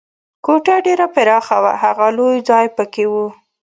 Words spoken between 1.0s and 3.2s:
پراخه وه، ښه لوی ځای پکې و.